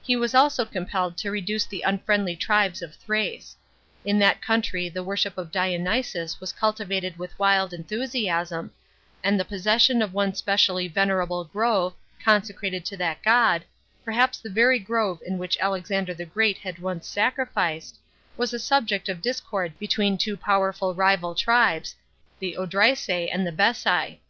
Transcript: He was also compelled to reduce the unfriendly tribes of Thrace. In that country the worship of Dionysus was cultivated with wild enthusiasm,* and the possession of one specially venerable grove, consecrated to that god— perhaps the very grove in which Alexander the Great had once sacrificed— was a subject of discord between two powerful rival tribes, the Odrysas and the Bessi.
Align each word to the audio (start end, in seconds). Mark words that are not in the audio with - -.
He 0.00 0.16
was 0.16 0.34
also 0.34 0.64
compelled 0.64 1.18
to 1.18 1.30
reduce 1.30 1.66
the 1.66 1.82
unfriendly 1.82 2.34
tribes 2.34 2.80
of 2.80 2.94
Thrace. 2.94 3.56
In 4.06 4.18
that 4.18 4.40
country 4.40 4.88
the 4.88 5.04
worship 5.04 5.36
of 5.36 5.52
Dionysus 5.52 6.40
was 6.40 6.54
cultivated 6.54 7.18
with 7.18 7.38
wild 7.38 7.74
enthusiasm,* 7.74 8.70
and 9.22 9.38
the 9.38 9.44
possession 9.44 10.00
of 10.00 10.14
one 10.14 10.32
specially 10.34 10.88
venerable 10.88 11.44
grove, 11.44 11.92
consecrated 12.24 12.86
to 12.86 12.96
that 12.96 13.22
god— 13.22 13.66
perhaps 14.02 14.38
the 14.38 14.48
very 14.48 14.78
grove 14.78 15.20
in 15.26 15.36
which 15.36 15.58
Alexander 15.60 16.14
the 16.14 16.24
Great 16.24 16.56
had 16.56 16.78
once 16.78 17.06
sacrificed— 17.06 17.98
was 18.38 18.54
a 18.54 18.58
subject 18.58 19.10
of 19.10 19.20
discord 19.20 19.78
between 19.78 20.16
two 20.16 20.38
powerful 20.38 20.94
rival 20.94 21.34
tribes, 21.34 21.94
the 22.38 22.56
Odrysas 22.56 23.28
and 23.30 23.46
the 23.46 23.52
Bessi. 23.52 24.18